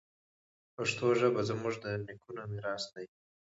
پښتو 0.75 1.07
ژبه 1.19 1.41
زموږ 1.49 1.73
د 1.83 1.85
نیکونو 2.05 2.43
میراث 2.51 2.83
دی. 2.93 3.05